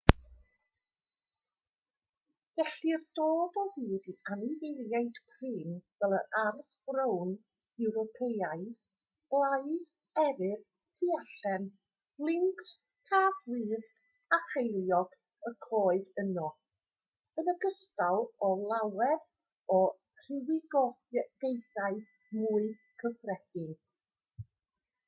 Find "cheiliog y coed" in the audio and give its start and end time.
14.55-16.11